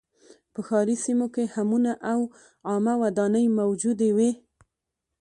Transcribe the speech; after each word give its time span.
په 0.53 0.59
ښاري 0.67 0.95
سیمو 1.05 1.27
کې 1.33 1.51
حمونه 1.53 1.91
او 2.11 2.19
عامه 2.69 2.93
ودانۍ 3.03 3.45
موجودې 3.59 4.09
وې 4.17 4.31